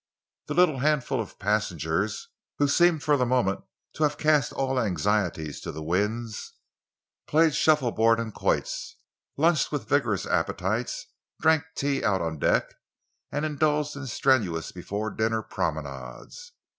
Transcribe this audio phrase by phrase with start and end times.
[0.47, 3.63] The little handful of passengers, who seemed for the moment
[3.93, 6.53] to have cast all anxieties to the winds,
[7.27, 8.95] played shuffleboard and quoits,
[9.37, 11.05] lunched with vigorous appetites,
[11.39, 12.73] drank tea out on deck,
[13.31, 16.53] and indulged in strenuous before dinner promenades.